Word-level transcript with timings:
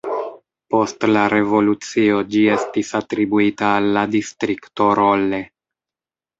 Post 0.75 1.05
la 1.11 1.25
revolucio 1.33 2.23
ĝi 2.33 2.41
estis 2.55 2.91
atribuita 3.03 3.71
al 3.77 3.93
la 3.99 4.07
Distrikto 4.19 4.91
Rolle. 5.05 5.45